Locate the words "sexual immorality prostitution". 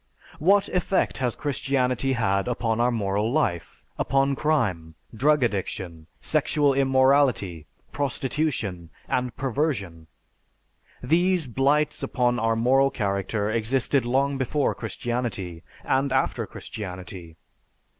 6.19-8.89